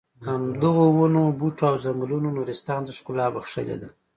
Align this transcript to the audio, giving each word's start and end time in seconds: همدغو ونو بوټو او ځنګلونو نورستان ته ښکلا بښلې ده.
همدغو 0.27 0.85
ونو 0.97 1.21
بوټو 1.39 1.63
او 1.69 1.75
ځنګلونو 1.85 2.27
نورستان 2.37 2.81
ته 2.87 2.91
ښکلا 2.97 3.25
بښلې 3.33 3.77
ده. 3.81 3.89